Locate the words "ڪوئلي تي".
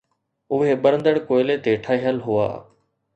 1.29-1.73